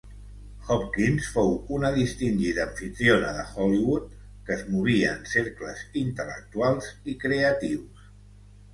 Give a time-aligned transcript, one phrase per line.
[0.69, 4.09] Hopkins fou una distingida amfitriona de Hollywood
[4.49, 8.15] que es movia en cercles intel·lectuals i creatius.